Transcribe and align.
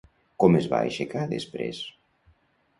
Com 0.43 0.57
es 0.59 0.69
va 0.71 0.79
aixecar 0.87 1.27
després? 1.35 1.85